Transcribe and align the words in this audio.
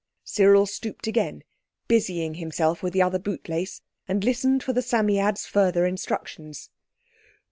Cyril 0.23 0.65
stooped 0.65 1.05
again, 1.05 1.43
busying 1.87 2.33
himself 2.33 2.81
with 2.81 2.91
the 2.91 3.03
other 3.03 3.19
bootlace 3.19 3.81
and 4.07 4.23
listened 4.23 4.63
for 4.63 4.73
the 4.73 4.81
Psammead's 4.81 5.45
further 5.45 5.85
instructions. 5.85 6.71